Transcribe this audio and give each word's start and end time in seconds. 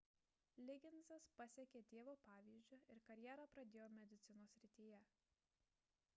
ligginsas 0.69 1.27
pasekė 1.41 1.81
tėvo 1.91 2.15
pavyzdžiu 2.29 2.81
ir 2.95 3.03
karjerą 3.11 3.47
pradėjo 3.55 3.93
medicinos 4.01 4.57
srityje 4.61 5.05